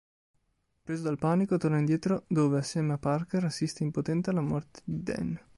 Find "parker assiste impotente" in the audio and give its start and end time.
2.97-4.31